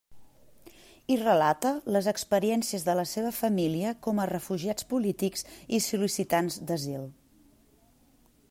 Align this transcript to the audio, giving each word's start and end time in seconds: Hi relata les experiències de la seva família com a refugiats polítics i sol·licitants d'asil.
Hi 1.11 1.17
relata 1.23 1.73
les 1.95 2.07
experiències 2.11 2.87
de 2.87 2.95
la 3.01 3.05
seva 3.11 3.33
família 3.41 3.93
com 4.07 4.23
a 4.23 4.27
refugiats 4.33 4.89
polítics 4.95 5.49
i 5.79 5.83
sol·licitants 5.91 6.61
d'asil. 6.71 7.09